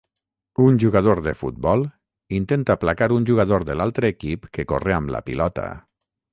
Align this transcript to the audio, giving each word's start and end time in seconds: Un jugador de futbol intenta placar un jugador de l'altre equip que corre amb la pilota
Un 0.67 0.79
jugador 0.83 1.21
de 1.27 1.33
futbol 1.41 1.85
intenta 2.39 2.77
placar 2.85 3.11
un 3.19 3.29
jugador 3.33 3.69
de 3.71 3.79
l'altre 3.81 4.13
equip 4.17 4.51
que 4.59 4.69
corre 4.75 4.99
amb 5.01 5.17
la 5.19 5.25
pilota 5.33 5.71